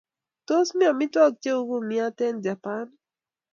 [0.47, 2.87] Tos mi amitwogik cheuu kumyo eng' Japan?